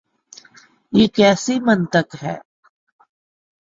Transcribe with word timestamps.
یہ 0.93 1.07
کیسی 1.15 1.55
منطق 1.59 2.07
ہے؟ 2.23 2.35